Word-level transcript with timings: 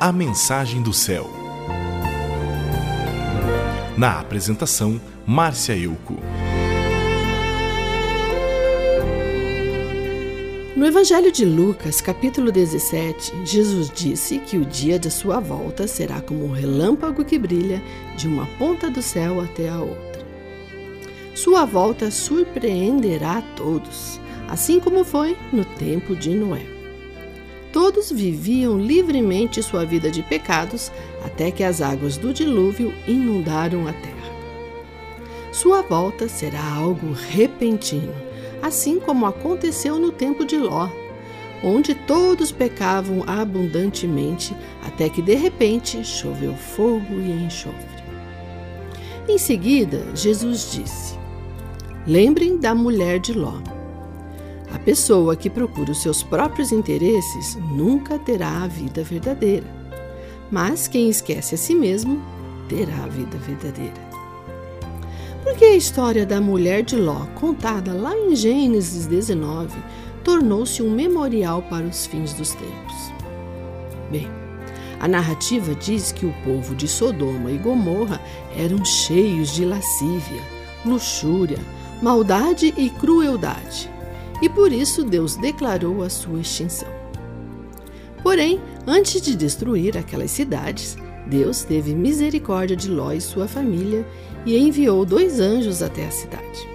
A 0.00 0.12
Mensagem 0.12 0.82
do 0.82 0.92
Céu. 0.92 1.30
Na 3.96 4.18
apresentação, 4.18 5.00
Márcia 5.24 5.76
Euco. 5.76 6.16
No 10.76 10.84
Evangelho 10.84 11.30
de 11.30 11.44
Lucas, 11.44 12.00
capítulo 12.00 12.50
17, 12.50 13.32
Jesus 13.46 13.88
disse 13.88 14.40
que 14.40 14.58
o 14.58 14.66
dia 14.66 14.98
de 14.98 15.10
sua 15.10 15.38
volta 15.38 15.86
será 15.86 16.20
como 16.20 16.44
um 16.44 16.52
relâmpago 16.52 17.24
que 17.24 17.38
brilha 17.38 17.80
de 18.16 18.26
uma 18.26 18.46
ponta 18.58 18.90
do 18.90 19.00
céu 19.00 19.40
até 19.40 19.68
a 19.68 19.78
outra. 19.78 20.26
Sua 21.34 21.64
volta 21.64 22.10
surpreenderá 22.10 23.40
todos, 23.56 24.20
assim 24.48 24.80
como 24.80 25.04
foi 25.04 25.36
no 25.52 25.64
tempo 25.64 26.16
de 26.16 26.30
Noé. 26.34 26.83
Todos 27.74 28.10
viviam 28.10 28.78
livremente 28.78 29.62
sua 29.62 29.84
vida 29.84 30.10
de 30.10 30.22
pecados 30.22 30.90
até 31.24 31.50
que 31.50 31.64
as 31.64 31.82
águas 31.82 32.16
do 32.16 32.32
dilúvio 32.32 32.94
inundaram 33.06 33.86
a 33.88 33.92
terra. 33.92 34.32
Sua 35.52 35.82
volta 35.82 36.28
será 36.28 36.64
algo 36.64 37.12
repentino 37.12 38.14
assim 38.64 38.98
como 38.98 39.26
aconteceu 39.26 39.98
no 39.98 40.10
tempo 40.10 40.42
de 40.44 40.56
Ló, 40.56 40.88
onde 41.62 41.94
todos 41.94 42.50
pecavam 42.50 43.22
abundantemente, 43.26 44.56
até 44.82 45.10
que 45.10 45.20
de 45.20 45.34
repente 45.34 46.02
choveu 46.02 46.54
fogo 46.54 47.14
e 47.20 47.44
enxofre. 47.44 48.04
Em 49.28 49.36
seguida, 49.36 50.02
Jesus 50.14 50.72
disse: 50.72 51.18
Lembrem 52.06 52.56
da 52.56 52.74
mulher 52.74 53.18
de 53.18 53.34
Ló. 53.34 53.73
A 54.74 54.78
pessoa 54.80 55.36
que 55.36 55.48
procura 55.48 55.92
os 55.92 56.02
seus 56.02 56.24
próprios 56.24 56.72
interesses 56.72 57.54
nunca 57.54 58.18
terá 58.18 58.64
a 58.64 58.66
vida 58.66 59.04
verdadeira, 59.04 59.64
mas 60.50 60.88
quem 60.88 61.08
esquece 61.08 61.54
a 61.54 61.58
si 61.58 61.76
mesmo 61.76 62.20
terá 62.68 63.04
a 63.04 63.06
vida 63.06 63.38
verdadeira. 63.38 63.94
Porque 65.44 65.64
a 65.64 65.76
história 65.76 66.26
da 66.26 66.40
mulher 66.40 66.82
de 66.82 66.96
Ló, 66.96 67.24
contada 67.36 67.92
lá 67.92 68.16
em 68.16 68.34
Gênesis 68.34 69.06
19, 69.06 69.78
tornou-se 70.24 70.82
um 70.82 70.90
memorial 70.90 71.62
para 71.62 71.86
os 71.86 72.06
fins 72.06 72.32
dos 72.32 72.50
tempos. 72.50 73.12
Bem, 74.10 74.28
a 74.98 75.06
narrativa 75.06 75.72
diz 75.76 76.10
que 76.10 76.26
o 76.26 76.34
povo 76.44 76.74
de 76.74 76.88
Sodoma 76.88 77.52
e 77.52 77.58
Gomorra 77.58 78.20
eram 78.56 78.84
cheios 78.84 79.54
de 79.54 79.64
lascívia, 79.64 80.42
luxúria, 80.84 81.60
maldade 82.02 82.74
e 82.76 82.90
crueldade, 82.90 83.93
e 84.42 84.48
por 84.48 84.72
isso 84.72 85.04
Deus 85.04 85.36
declarou 85.36 86.02
a 86.02 86.10
sua 86.10 86.40
extinção. 86.40 86.88
Porém, 88.22 88.60
antes 88.86 89.20
de 89.20 89.36
destruir 89.36 89.96
aquelas 89.96 90.30
cidades, 90.30 90.96
Deus 91.26 91.62
teve 91.62 91.94
misericórdia 91.94 92.76
de 92.76 92.90
Ló 92.90 93.12
e 93.12 93.20
sua 93.20 93.46
família 93.46 94.06
e 94.44 94.56
enviou 94.56 95.04
dois 95.04 95.40
anjos 95.40 95.82
até 95.82 96.06
a 96.06 96.10
cidade. 96.10 96.68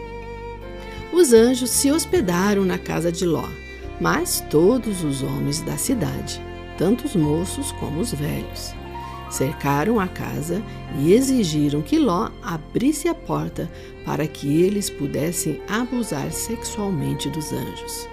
Os 1.11 1.33
anjos 1.33 1.69
se 1.69 1.91
hospedaram 1.91 2.65
na 2.65 2.77
casa 2.77 3.11
de 3.11 3.25
Ló, 3.25 3.47
mas 3.99 4.43
todos 4.49 5.03
os 5.03 5.21
homens 5.21 5.61
da 5.61 5.77
cidade, 5.77 6.41
tanto 6.77 7.05
os 7.05 7.15
moços 7.15 7.71
como 7.73 7.99
os 7.99 8.13
velhos, 8.13 8.73
cercaram 9.29 9.99
a 9.99 10.07
casa 10.07 10.61
e 10.99 11.13
exigiram 11.13 11.81
que 11.81 11.97
Ló 11.97 12.29
abrisse 12.41 13.07
a 13.07 13.13
porta 13.13 13.69
para 14.05 14.27
que 14.27 14.61
eles 14.61 14.89
pudessem 14.89 15.61
abusar 15.67 16.31
sexualmente 16.31 17.29
dos 17.29 17.51
anjos 17.51 18.07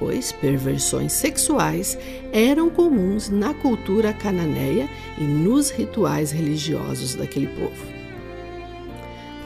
pois 0.00 0.32
perversões 0.32 1.12
sexuais 1.12 1.96
eram 2.32 2.70
comuns 2.70 3.28
na 3.28 3.52
cultura 3.52 4.14
cananeia 4.14 4.88
e 5.18 5.22
nos 5.22 5.70
rituais 5.70 6.32
religiosos 6.32 7.14
daquele 7.14 7.48
povo. 7.48 7.99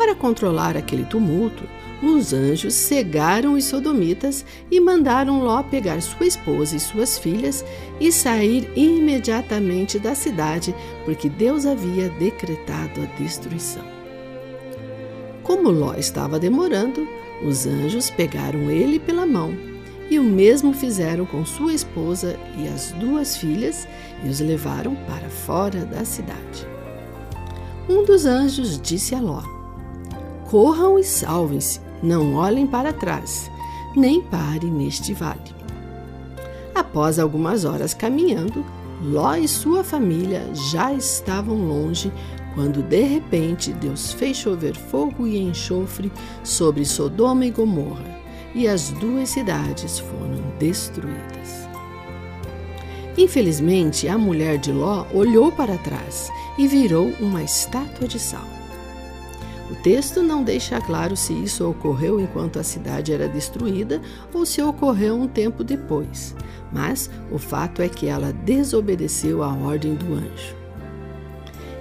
Para 0.05 0.15
controlar 0.15 0.77
aquele 0.77 1.07
tumulto, 1.07 1.65
os 2.03 2.35
anjos 2.35 2.75
cegaram 2.75 3.55
os 3.55 3.65
sodomitas 3.65 4.45
e 4.71 4.79
mandaram 4.79 5.43
Ló 5.43 5.63
pegar 5.63 6.03
sua 6.03 6.27
esposa 6.27 6.77
e 6.77 6.79
suas 6.79 7.17
filhas 7.19 7.65
e 7.99 8.13
sair 8.13 8.71
imediatamente 8.77 9.99
da 9.99 10.15
cidade, 10.15 10.75
porque 11.07 11.31
Deus 11.31 11.65
havia 11.65 12.11
decretado 12.11 13.01
a 13.01 13.07
destruição. 13.19 13.83
Como 15.43 15.71
Ló 15.71 15.95
estava 15.95 16.39
demorando, 16.39 17.09
os 17.43 17.67
anjos 17.67 18.11
pegaram 18.11 18.71
ele 18.71 19.01
pela 19.01 19.25
mão 19.25 19.57
e 20.11 20.19
o 20.19 20.23
mesmo 20.23 20.75
fizeram 20.75 21.25
com 21.25 21.47
sua 21.47 21.73
esposa 21.73 22.39
e 22.59 22.69
as 22.69 22.93
duas 22.93 23.39
filhas 23.39 23.89
e 24.23 24.29
os 24.29 24.39
levaram 24.39 24.95
para 25.07 25.31
fora 25.31 25.87
da 25.87 26.05
cidade. 26.05 26.69
Um 27.89 28.05
dos 28.05 28.27
anjos 28.27 28.79
disse 28.79 29.15
a 29.15 29.19
Ló: 29.19 29.54
Corram 30.51 30.99
e 30.99 31.05
salvem-se, 31.05 31.81
não 32.03 32.35
olhem 32.35 32.67
para 32.67 32.93
trás, 32.93 33.51
nem 33.97 34.21
parem 34.21 34.71
neste 34.71 35.13
vale. 35.13 35.55
Após 36.75 37.19
algumas 37.19 37.65
horas 37.65 37.95
caminhando, 37.95 38.65
Ló 39.03 39.35
e 39.35 39.47
sua 39.47 39.85
família 39.85 40.43
já 40.55 40.93
estavam 40.93 41.57
longe 41.57 42.13
quando 42.55 42.83
de 42.83 43.03
repente 43.03 43.73
Deus 43.73 44.13
fez 44.13 44.37
chover 44.37 44.77
fogo 44.77 45.27
e 45.27 45.39
enxofre 45.39 46.11
sobre 46.43 46.85
Sodoma 46.85 47.45
e 47.45 47.51
Gomorra 47.51 48.23
e 48.55 48.69
as 48.69 48.91
duas 48.91 49.31
cidades 49.31 49.99
foram 49.99 50.41
destruídas. 50.59 51.69
Infelizmente, 53.17 54.09
a 54.09 54.17
mulher 54.17 54.59
de 54.59 54.73
Ló 54.73 55.07
olhou 55.13 55.51
para 55.53 55.77
trás 55.79 56.31
e 56.57 56.67
virou 56.67 57.13
uma 57.21 57.43
estátua 57.43 58.09
de 58.09 58.19
sal. 58.19 58.64
O 59.75 59.83
texto 59.83 60.23
não 60.23 60.45
deixa 60.45 60.81
claro 60.81 61.17
se 61.17 61.33
isso 61.33 61.69
ocorreu 61.69 62.21
enquanto 62.21 62.61
a 62.61 62.63
cidade 62.63 63.13
era 63.13 63.27
destruída 63.27 64.01
ou 64.33 64.47
se 64.47 64.63
ocorreu 64.63 65.17
um 65.17 65.27
tempo 65.27 65.65
depois, 65.65 66.33
mas 66.73 67.11
o 67.29 67.39
fato 67.39 67.83
é 67.83 67.89
que 67.89 68.07
ela 68.07 68.33
desobedeceu 68.33 69.43
à 69.43 69.53
ordem 69.53 69.97
do 69.97 70.15
anjo. 70.15 70.55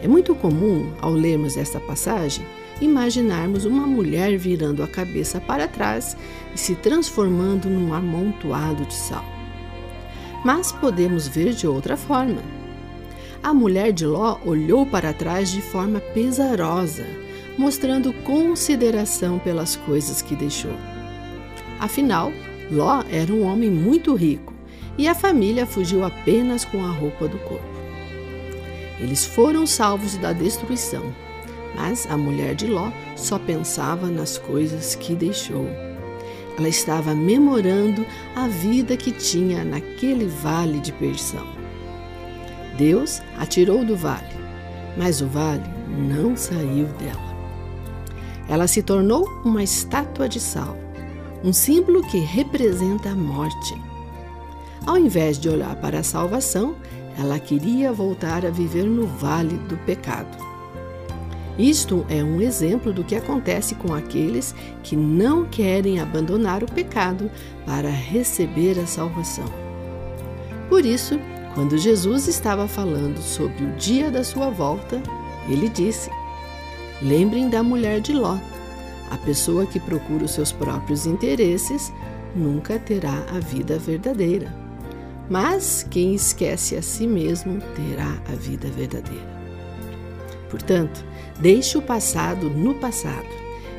É 0.02 0.08
muito 0.08 0.34
comum, 0.34 0.92
ao 1.02 1.14
lermos 1.14 1.56
esta 1.56 1.80
passagem, 1.80 2.44
imaginarmos 2.82 3.64
uma 3.64 3.86
mulher 3.86 4.40
virando 4.40 4.82
a 4.82 4.88
cabeça 4.88 5.40
para 5.40 5.68
trás 5.68 6.18
e 6.56 6.60
se 6.60 6.74
transformando 6.74 7.70
num 7.70 7.94
amontoado 7.94 8.86
de 8.88 8.96
sal. 8.96 9.24
Mas 10.44 10.72
podemos 10.72 11.28
ver 11.28 11.54
de 11.54 11.68
outra 11.68 11.96
forma. 11.96 12.42
A 13.44 13.54
mulher 13.54 13.94
de 13.94 14.08
Ló 14.08 14.40
olhou 14.44 14.84
para 14.84 15.14
trás 15.14 15.52
de 15.52 15.62
forma 15.62 16.00
pesarosa, 16.00 17.06
mostrando 17.58 18.14
consideração 18.24 19.40
pelas 19.40 19.76
coisas 19.76 20.22
que 20.22 20.36
deixou. 20.36 20.76
Afinal, 21.80 22.32
Ló 22.72 23.04
era 23.10 23.32
um 23.34 23.44
homem 23.44 23.70
muito 23.70 24.16
rico 24.16 24.54
e 24.98 25.08
a 25.08 25.16
família 25.16 25.66
fugiu 25.66 26.04
apenas 26.04 26.64
com 26.66 26.84
a 26.84 26.92
roupa 26.92 27.28
do 27.28 27.38
corpo. 27.40 27.74
Eles 29.00 29.26
foram 29.26 29.66
salvos 29.66 30.18
da 30.18 30.32
destruição 30.32 31.14
mas 31.76 32.08
a 32.10 32.18
mulher 32.18 32.56
de 32.56 32.68
Ló 32.68 32.92
só 33.16 33.40
pensava 33.40 34.08
nas 34.08 34.38
coisas 34.38 34.96
que 34.96 35.16
deixou. 35.16 35.68
Ela 36.58 36.70
estava 36.70 37.16
memorando 37.16 38.06
a 38.36 38.48
vida 38.48 38.96
que 38.96 39.12
tinha 39.12 39.64
naquele 39.64 40.28
vale 40.28 40.80
de 40.80 40.92
perdição. 40.94 41.48
Deus 42.78 43.22
a 43.40 43.46
tirou 43.46 43.84
do 43.84 43.96
vale, 43.96 44.28
mas 44.98 45.22
o 45.22 45.28
vale 45.28 45.64
não 45.90 46.36
saiu 46.36 46.86
dela. 47.00 47.33
Ela 48.48 48.68
se 48.68 48.84
tornou 48.84 49.28
uma 49.44 49.64
estátua 49.64 50.28
de 50.28 50.40
sal, 50.40 50.78
um 51.44 51.54
símbolo 51.54 52.04
que 52.04 52.20
representa 52.20 53.10
a 53.10 53.16
morte. 53.16 53.76
Ao 54.86 54.98
invés 54.98 55.38
de 55.40 55.50
olhar 55.50 55.76
para 55.78 56.00
a 56.00 56.04
salvação, 56.04 56.76
ela 57.18 57.40
queria 57.40 57.92
voltar 57.92 58.46
a 58.46 58.50
viver 58.50 58.84
no 58.84 59.06
vale 59.06 59.58
do 59.70 59.78
pecado. 59.78 60.38
Isto 61.58 62.04
é 62.10 62.24
um 62.24 62.42
exemplo 62.42 62.92
do 62.92 63.04
que 63.04 63.16
acontece 63.16 63.76
com 63.76 63.94
aqueles 63.94 64.56
que 64.82 64.96
não 64.96 65.46
querem 65.46 66.00
abandonar 66.00 66.64
o 66.64 66.72
pecado 66.72 67.30
para 67.66 67.90
receber 67.90 68.80
a 68.80 68.88
salvação. 68.88 69.46
Por 70.68 70.84
isso, 70.84 71.20
quando 71.54 71.78
Jesus 71.78 72.28
estava 72.28 72.68
falando 72.68 73.22
sobre 73.22 73.64
o 73.64 73.76
dia 73.76 74.10
da 74.10 74.24
sua 74.24 74.50
volta, 74.50 75.02
ele 75.48 75.70
disse: 75.70 76.10
Lembrem 77.04 77.50
da 77.50 77.62
mulher 77.62 78.00
de 78.00 78.14
Ló. 78.14 78.38
A 79.12 79.18
pessoa 79.18 79.66
que 79.66 79.80
procura 79.80 80.24
os 80.24 80.32
seus 80.32 80.52
próprios 80.54 81.06
interesses 81.06 81.92
nunca 82.34 82.80
terá 82.80 83.26
a 83.36 83.40
vida 83.40 83.78
verdadeira. 83.78 84.48
Mas 85.30 85.86
quem 85.90 86.16
esquece 86.16 86.76
a 86.78 86.82
si 86.82 87.06
mesmo 87.06 87.60
terá 87.76 88.18
a 88.32 88.36
vida 88.36 88.70
verdadeira. 88.70 89.34
Portanto, 90.50 91.04
deixe 91.40 91.78
o 91.78 91.82
passado 91.82 92.50
no 92.50 92.76
passado 92.76 93.28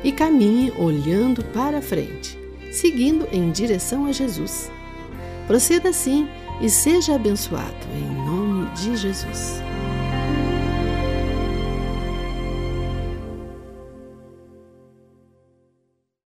e 0.03 0.11
caminhe 0.11 0.71
olhando 0.77 1.43
para 1.45 1.81
frente, 1.81 2.37
seguindo 2.71 3.27
em 3.31 3.49
direção 3.49 4.05
a 4.05 4.11
Jesus. 4.11 4.71
Proceda 5.47 5.89
assim 5.89 6.27
e 6.61 6.69
seja 6.69 7.15
abençoado 7.15 7.73
em 7.95 8.25
nome 8.25 8.69
de 8.75 8.95
Jesus. 8.95 9.61